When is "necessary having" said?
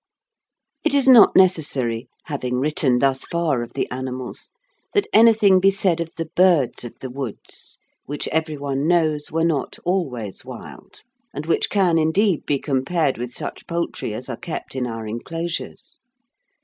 1.35-2.59